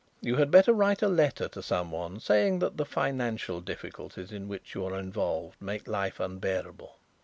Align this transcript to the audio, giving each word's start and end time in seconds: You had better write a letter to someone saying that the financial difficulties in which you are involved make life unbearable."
You 0.19 0.37
had 0.37 0.49
better 0.49 0.73
write 0.73 1.03
a 1.03 1.07
letter 1.07 1.47
to 1.49 1.61
someone 1.61 2.19
saying 2.19 2.57
that 2.57 2.75
the 2.77 2.85
financial 2.87 3.61
difficulties 3.61 4.31
in 4.31 4.47
which 4.47 4.73
you 4.73 4.83
are 4.87 4.97
involved 4.97 5.61
make 5.61 5.87
life 5.87 6.19
unbearable." 6.19 6.95